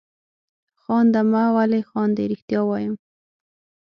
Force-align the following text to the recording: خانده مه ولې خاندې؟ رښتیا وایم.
خانده 0.81 1.21
مه 1.31 1.43
ولې 1.55 1.79
خاندې؟ 1.89 2.23
رښتیا 2.31 2.61
وایم. 2.65 2.93